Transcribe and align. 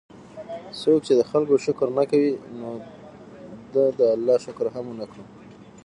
څوک 0.81 0.99
چې 1.07 1.13
د 1.15 1.21
خلکو 1.31 1.55
شکر 1.65 1.87
نه 1.97 2.03
کوي، 2.09 2.31
نو 2.59 2.69
ده 3.73 3.83
د 3.99 4.01
الله 4.15 4.37
شکر 4.45 4.65
هم 4.75 4.85
ونکړو 4.89 5.23